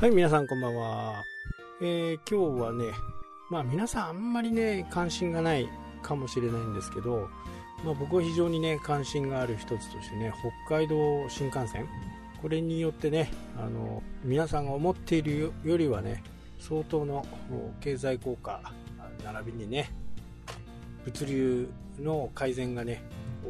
[0.00, 1.24] はい、皆さんこんばんは。
[1.82, 2.86] えー、今日はね、
[3.50, 5.68] まあ皆さんあんまりね、関心がない
[6.00, 7.28] かもしれないんですけど、
[7.84, 10.32] まあ僕は非常にね、関心がある一つとしてね、
[10.66, 10.96] 北海道
[11.28, 11.86] 新幹線、
[12.40, 16.22] これによってね、あの、皆さんが思っているよりはね、
[16.58, 17.26] 相当の
[17.80, 18.58] 経済効果、
[19.22, 19.90] 並びにね、
[21.04, 23.02] 物流の改善がね、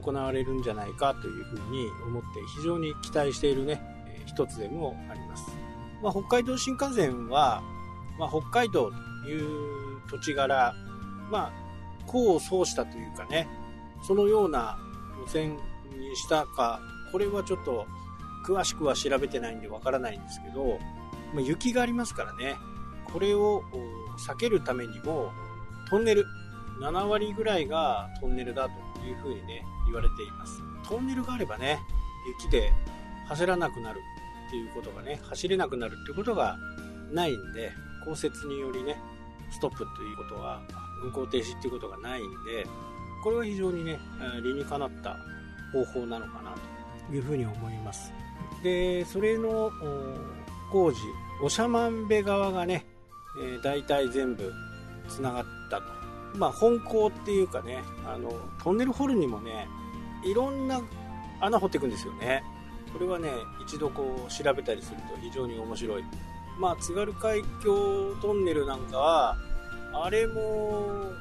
[0.02, 3.80] 行われるんじゃないかというふうに思って非常に期待しているね、
[4.26, 5.59] 一つでもあります。
[6.02, 7.62] まあ、北海道新幹線は、
[8.18, 8.90] まあ、北海道
[9.22, 10.74] という土地柄、
[11.30, 11.52] まあ、
[12.08, 13.48] 功を奏したというかね、
[14.02, 14.78] そのような
[15.24, 15.56] 路線
[15.96, 16.80] にしたか、
[17.12, 17.86] これはちょっと
[18.46, 20.78] 詳しくは調べてないんでわからないんですけど、
[21.34, 22.56] まあ、雪がありますからね、
[23.12, 23.62] これを
[24.26, 25.32] 避けるためにも、
[25.88, 26.24] トンネル、
[26.80, 30.62] 7割ぐらいがトンネルだというふうにね、言われています。
[30.88, 31.80] トンネルがあればね、
[32.40, 32.72] 雪で
[33.28, 34.00] 走らなくなる
[34.50, 36.58] っていうことがね、走れなくなるっていうことが
[37.12, 37.70] ないんで、
[38.04, 38.96] 降雪によりね、
[39.52, 40.60] ストップということは、
[41.04, 42.66] 運行停止っていうことがないんで、
[43.22, 43.98] これは非常にね、
[44.42, 45.16] 理にかなった
[45.72, 46.54] 方法なのかな
[47.08, 48.12] というふうに思います。
[48.64, 49.70] で、それの
[50.72, 50.98] 工事、
[51.48, 52.84] 長万部側がね、
[53.40, 54.52] えー、大体全部
[55.08, 55.84] 繋がったと。
[56.34, 59.68] まあ、本校っていうかね、あの、トンネル掘るにもね、
[60.24, 60.80] いろんな
[61.40, 62.42] 穴掘っていくんですよね。
[62.92, 63.30] これはね
[63.64, 66.04] 一度こう調べたりすると非常に面白い。
[66.58, 69.36] まあ津軽海峡トンネルなんかは
[69.94, 71.12] あれも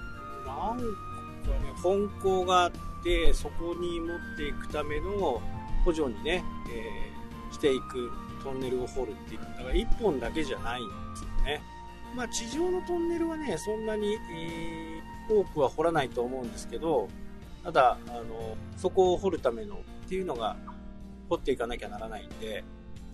[0.45, 2.71] なんかね本校があっ
[3.03, 5.41] てそこに持っていくための
[5.85, 8.11] 補助にね、えー、していく
[8.43, 11.61] トンネルを掘るっていうだから1本だけじゃないんですよね。
[12.15, 17.07] まあ地上のトンネルはねそんなに、えー、多くは掘らないと思うんですけど
[17.63, 20.57] ただあのそこを掘るためのっていうのが
[21.29, 22.63] 掘っていかなきゃならないんで、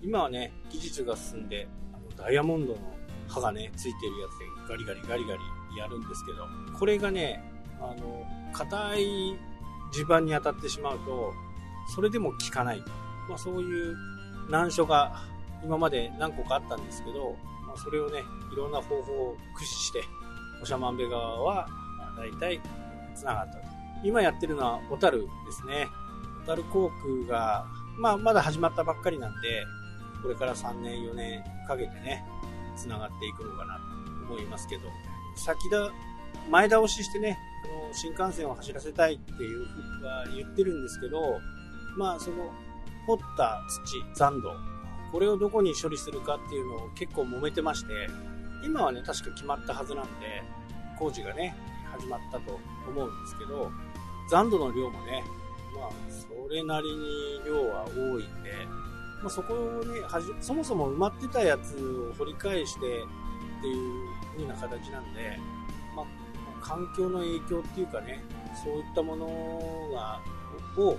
[0.01, 2.79] 今はね、技術が進んで、あのダイヤモンドの
[3.27, 7.43] 刃がね、ついてるやつでガリガリガリガリやるんですけど、これがね、
[7.79, 9.35] あの、硬い
[9.91, 11.33] 地盤に当たってしまうと、
[11.93, 12.83] それでも効かない。
[13.29, 13.95] まあそういう
[14.49, 15.23] 難所が
[15.63, 18.23] 今まで何個かあったんですけど、まあ、それをね、
[18.53, 20.03] いろんな方法を駆使して、
[20.63, 21.67] 長万部川は、
[21.97, 22.61] まあ、大体
[23.15, 23.65] 繋がったと。
[24.03, 25.87] 今やってるのは小樽ですね。
[26.43, 26.91] 小樽航
[27.27, 27.65] 空が
[27.97, 29.65] まあ、まだ始まったばっかりなんで、
[30.21, 32.25] これから3年、4年かけてね、
[32.75, 34.83] 繋がっていくのかなと思いますけど、
[35.35, 35.91] 先だ、
[36.49, 41.39] 前倒ししてね、あの新幹線を走らせたいっていうふうには言ってるんですけど、
[41.97, 42.51] まあ、その、
[43.07, 44.51] 掘った土、残土、
[45.11, 48.09] これをどこに処理するかっていうのを結構揉めてまして、
[48.65, 50.43] 今はね、確か決まったはずなんで、
[50.97, 51.55] 工事がね、
[51.91, 53.71] 始まったと思うんですけど、
[54.29, 55.23] 残土の量もね、
[55.75, 58.51] まあ、それなりに量は多いんで、
[59.21, 61.75] まあ、そこをね、はじ、そもそも埋まってたやつ
[62.11, 62.81] を掘り返してっ
[63.61, 65.39] ていう風な形なんで、
[65.95, 66.05] まあ、
[66.61, 68.23] 環境の影響っていうかね、
[68.63, 69.27] そういったもの
[69.93, 70.21] が、
[70.77, 70.97] を、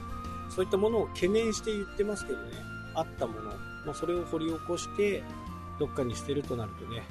[0.50, 2.52] そういったものを懸念して言ってますけどね、
[2.94, 3.50] あったもの、
[3.84, 5.22] まあ、それを掘り起こして、
[5.78, 7.02] どっかに捨てるとなるとね、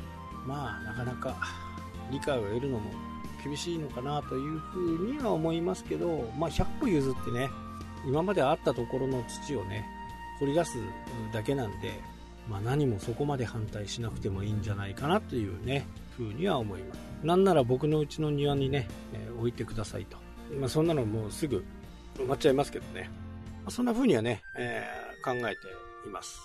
[0.46, 1.36] まあ、なかなか
[2.12, 2.92] 理解を得るのも
[3.46, 7.50] 厳しいのかなというふうには思いますけど、まあ、100歩譲ってね、
[8.08, 9.86] 今まであったところの土をね、
[10.40, 10.78] 掘り出す
[11.32, 11.94] だけなんで、
[12.50, 15.86] まあ、何もそこまで反対しなくてもいいんじゃないかなというね、
[16.18, 17.00] ふうには思います。
[17.24, 20.18] なんなら僕のうちの庭にね、えー、置いてくださいと。
[20.60, 21.64] まあ、そんなのもうすぐ
[22.18, 23.10] 埋まっちゃいますけどね。
[23.64, 26.40] まあ、そんな風にはね、えー、考えています。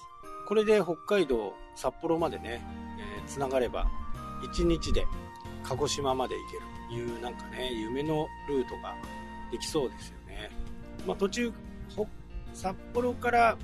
[0.46, 2.62] これで北海道、札幌までね、
[2.98, 3.86] えー、繋がれば、
[4.42, 5.06] 1日で
[5.64, 6.80] 鹿児島まで行けると。
[6.90, 8.96] いうなんかね、夢のルートが
[9.50, 10.50] できそうですよね。
[11.06, 11.52] まあ、途中、
[12.52, 13.56] 札幌から、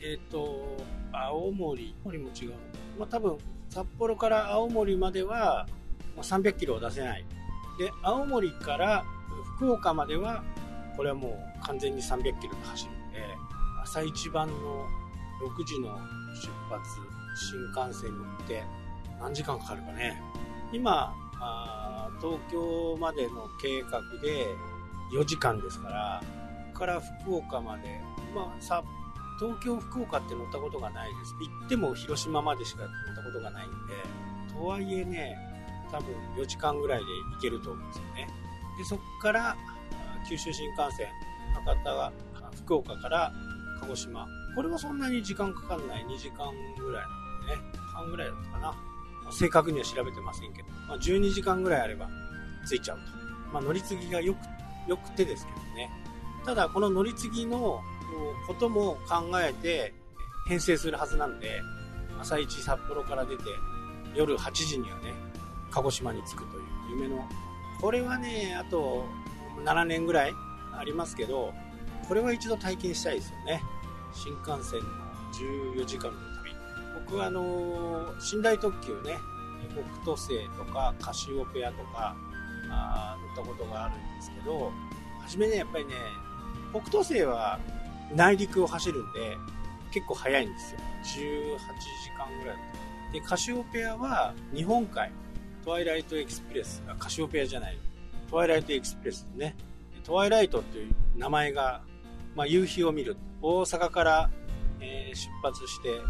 [0.00, 0.76] えっ、ー、と、
[1.12, 2.52] 青森青、森も違う。
[2.98, 3.36] まあ、多分、
[3.68, 5.66] 札幌から青森までは、
[6.16, 7.24] 300キロを出せない。
[7.78, 9.04] で、青森から
[9.56, 10.44] 福岡までは、
[10.96, 13.18] これはもう完全に300キロで走るんで、
[13.82, 14.86] 朝一番の
[15.40, 15.96] 6時の
[16.34, 17.00] 出発、
[17.36, 18.64] 新幹線に乗って
[19.20, 20.20] 何時間かかるかね。
[20.72, 24.54] 今、あ東京までの計画で
[25.12, 28.00] 4時間ですから、ここから福岡まで、
[28.34, 28.82] まあ、さ
[29.38, 31.34] 東京、福岡って乗ったことがないです。
[31.40, 33.76] 行っても広島までしか乗ったことがないんで、
[34.52, 35.36] とはいえね、
[35.92, 37.04] 多分4時間ぐらいで
[37.36, 38.28] 行けると思うんですよね。
[38.76, 39.56] で、そこから
[40.28, 41.06] 九州新幹線、
[41.54, 42.12] 博多が
[42.56, 43.32] 福岡から
[43.80, 44.26] 鹿児島。
[44.56, 48.87] これはそんなに時間かかんない2時間ぐらいなんでね、半ぐらいだったかな。
[49.30, 52.08] 正確には調べてませんけど、まあ、12時間ぐらいあれば
[52.68, 53.04] 着いちゃうと。
[53.52, 55.90] まあ、乗り継ぎがよく、よくてですけどね。
[56.44, 57.80] ただ、この乗り継ぎの
[58.46, 59.94] ことも考えて
[60.46, 61.60] 編成するはずなんで、
[62.20, 63.44] 朝一札幌から出て
[64.14, 65.14] 夜8時にはね
[65.70, 67.26] 鹿児島に着くという夢の
[67.80, 69.04] これはねあと
[69.64, 70.32] 7年ぐらい
[70.76, 71.54] ありますけど
[72.08, 73.62] これは一度体験したいですよね
[74.12, 74.86] 新幹線の
[75.76, 76.10] 14時間
[77.06, 79.18] 僕はあの寝台特急ね
[79.72, 82.16] 北斗星とかカシオペアとか
[82.70, 84.72] あ乗ったことがあるんですけど
[85.20, 85.92] 初めねやっぱりね
[86.70, 87.58] 北斗星は
[88.14, 89.36] 内陸を走るんで
[89.92, 90.80] 結構早いんですよ。
[91.02, 92.56] 18時間ぐらい。
[93.12, 95.10] でカシオペアは日本海
[95.64, 97.78] トワイライトエクスプレスカシオペアじゃない
[98.30, 99.56] トワイライトエクスプレスね。
[100.04, 101.82] トワイライトっていう名前が、
[102.34, 103.16] まあ、夕日を見る。
[103.40, 104.30] 大阪から、
[104.80, 106.00] えー、出発して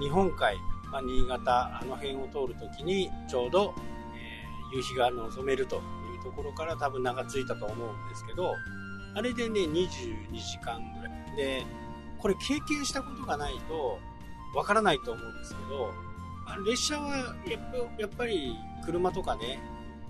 [0.00, 0.56] 日本海、
[0.90, 3.74] まあ、新潟あの辺を通るときにちょうど、
[4.14, 5.78] えー、夕日が望めるとい
[6.20, 8.54] うところから多分名が付いたと思うんですけど
[9.14, 11.36] あれでね22時間ぐらい。
[11.36, 11.64] で
[12.18, 13.98] これ経験したことがないと
[14.54, 15.92] わからないと思うんですけど
[16.66, 17.16] 列車は
[17.98, 18.54] やっぱり
[18.84, 19.60] 車とかね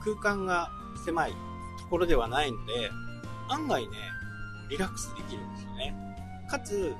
[0.00, 0.70] 空間が
[1.04, 1.36] 狭いと
[1.88, 2.90] ころではないので
[3.48, 3.96] 案外ね
[4.70, 5.94] リラックスできるんですよね。
[6.48, 6.94] かつ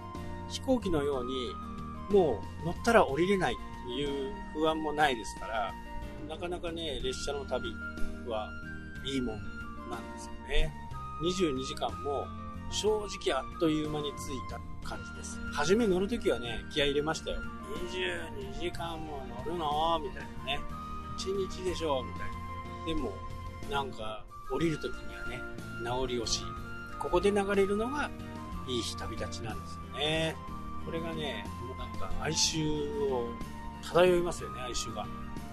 [0.49, 1.53] 飛行機のように
[2.11, 5.75] もう乗ったら降りれないっていう不安もないですから
[6.29, 7.71] なかなかね列車の旅
[8.29, 8.51] は
[9.05, 9.37] いいもん
[9.91, 10.73] なんですよね
[11.23, 12.27] 22時間も
[12.71, 14.15] 正直あっという間に着い
[14.49, 15.39] た感じです。
[15.53, 17.39] 初め乗るときはね、気合入れましたよ。
[17.93, 20.01] 22時間も乗るの？
[20.01, 20.61] みたいなね。
[21.19, 22.03] 1日でしょ？
[22.05, 22.87] みたいな。
[22.87, 23.13] でも、
[23.71, 25.41] なんか、降りるときにはね、
[25.83, 26.43] 名残惜しい。
[26.99, 28.09] ここで流れるのが、
[28.69, 30.37] いい日旅立ちなんですよね。
[30.85, 33.29] これがね、もうなんか哀愁を
[33.83, 35.03] 漂いますよね、哀愁が。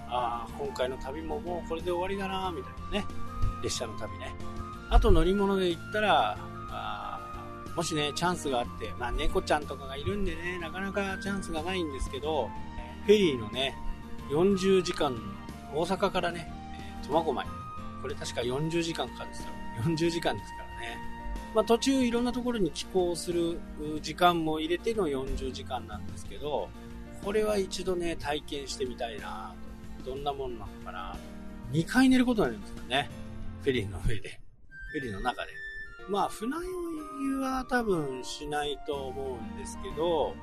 [0.09, 3.27] ああ、今回の旅ももうこれで終わりだなみたいなね。
[3.61, 4.33] 列車の旅ね。
[4.89, 6.37] あと乗り物で行ったら、
[6.69, 7.19] あ
[7.75, 12.49] もしね、チャンスがあって、まあ猫ちゃんとかがいるんでね、なかなかチャンスがないんですけど、
[13.05, 13.77] フェリーのね、
[14.29, 15.15] 40時間、
[15.73, 16.51] 大阪からね、
[17.03, 17.49] 苫小牧。
[18.01, 19.49] これ確か40時間かかるんですよ。
[19.83, 20.66] 40時間ですから。
[21.57, 23.57] まあ途中いろんなところに寄港する
[24.03, 26.69] 時間も入れての40時間なんですけど、
[27.23, 29.55] これは一度ね、体験してみたいな。
[30.05, 31.15] どんなもんなのかな
[31.71, 33.09] 2回寝ることになりますからね。
[33.63, 34.39] フェリーの上で。
[34.91, 35.51] フェリーの中で。
[36.07, 40.35] まあ、船酔いは多分しないと思うんですけど、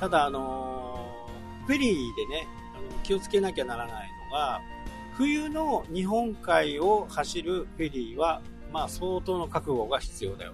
[0.00, 1.28] ただ、あの
[1.68, 4.60] フェリーでね、あの気をつけなきゃならないのが、
[5.12, 8.42] 冬の日本海を走るフェリーは、
[8.76, 10.52] まあ、相当の覚悟が必要だよ。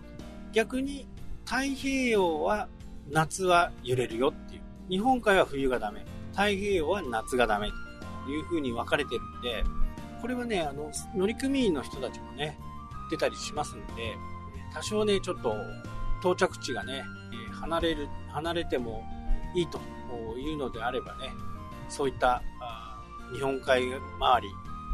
[0.52, 1.08] 逆に、
[1.44, 2.68] 太平洋は
[3.10, 4.62] 夏は揺れるよっていう。
[4.88, 6.04] 日本海は冬がダメ。
[6.30, 7.72] 太平洋は夏がダメ
[8.24, 9.64] という風に分かれてるんで、
[10.20, 12.56] これはね、あの、乗組員の人たちもね、
[13.10, 14.14] 出たりしますんで、
[14.72, 15.56] 多少ね、ちょっと
[16.20, 17.02] 到着地がね、
[17.50, 19.02] 離れる、離れても
[19.52, 19.80] いいと
[20.38, 21.32] いうのであればね、
[21.88, 22.40] そういった
[23.34, 24.48] 日本海周り、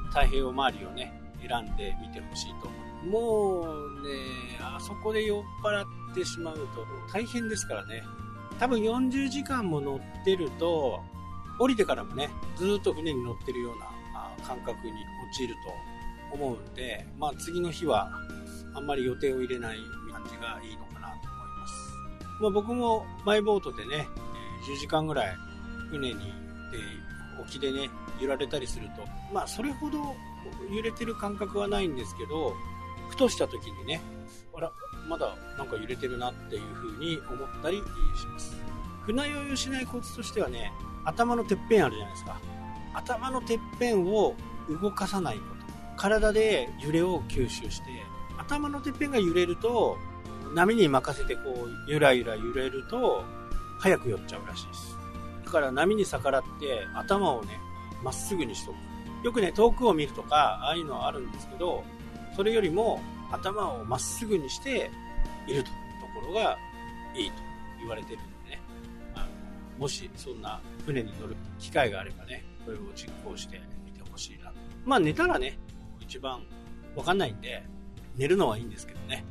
[0.08, 2.87] 太平洋周りをね、選んでみてほしいと思う。
[3.04, 8.02] もうね、あそこで酔っ払ってしまうと大変ですからね。
[8.58, 11.00] 多分40時間も乗ってると、
[11.60, 13.98] 降りてからもね、ずっと船に乗ってるような
[14.46, 14.92] 感覚に
[15.32, 15.54] 陥る
[16.30, 18.10] と思うんで、まあ、次の日は
[18.74, 19.78] あんまり予定を入れない
[20.12, 21.94] 感じがいいのかなと思います。
[22.40, 24.08] まあ、僕もマイボートでね、
[24.68, 25.36] 10時間ぐらい
[25.90, 26.24] 船にで
[27.40, 30.16] 沖でね、揺られたりすると、まあ、それほど
[30.74, 32.54] 揺れてる感覚はないんですけど、
[33.08, 34.00] ふとした時にね、
[34.54, 34.72] あら、
[35.08, 37.82] まだなんか揺れてるなっていう風に思ったりし
[38.26, 38.56] ます。
[39.02, 40.72] 船酔いをしないコツとしてはね、
[41.04, 42.40] 頭のてっぺんあるじゃないですか。
[42.94, 44.34] 頭のてっぺんを
[44.68, 45.58] 動かさないこと。
[45.96, 47.84] 体で揺れを吸収して、
[48.36, 49.96] 頭のてっぺんが揺れると、
[50.54, 53.24] 波に任せてこう、ゆらゆら揺れると、
[53.78, 54.96] 早く酔っちゃうらしいです。
[55.44, 57.58] だから波に逆らって頭をね、
[58.02, 58.76] まっすぐにしとく。
[59.24, 61.84] よくね、遠くを見るとか、ああいうのはあるんですけど、
[62.38, 63.00] それよりも
[63.32, 64.92] 頭をまっすぐにして
[65.48, 65.70] いると
[66.14, 66.56] ころが
[67.12, 67.36] いいと
[67.80, 68.60] 言われてるんでね。
[69.16, 69.26] あの
[69.80, 74.56] もしそんな船に乗る機会があればね、これを実行してみてほしいなと。
[74.84, 75.58] まあ寝たらね、
[75.98, 76.44] 一番
[76.94, 77.60] わかんないんで、
[78.16, 79.24] 寝るのはいいんですけどね。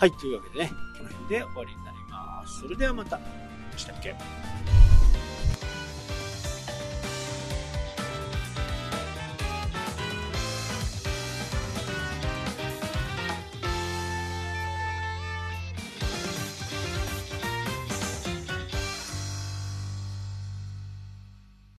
[0.00, 2.58] はい、というわけでね、この辺で終わりになります。
[2.62, 3.20] それではまた。
[3.76, 4.16] したっけ？